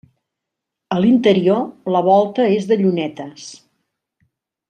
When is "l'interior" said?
1.03-1.61